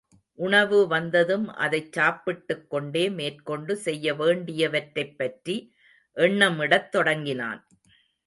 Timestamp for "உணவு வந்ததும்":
0.39-1.47